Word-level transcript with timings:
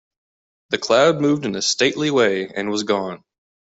The 0.71 0.79
cloud 0.79 1.21
moved 1.21 1.45
in 1.45 1.53
a 1.55 1.61
stately 1.61 2.09
way 2.09 2.47
and 2.47 2.71
was 2.71 2.81
gone. 2.81 3.23